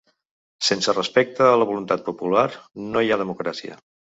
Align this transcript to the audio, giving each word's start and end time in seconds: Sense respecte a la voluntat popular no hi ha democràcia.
Sense 0.69 0.95
respecte 0.95 1.45
a 1.49 1.61
la 1.63 1.67
voluntat 1.73 2.07
popular 2.09 2.49
no 2.87 3.05
hi 3.05 3.11
ha 3.17 3.21
democràcia. 3.25 3.79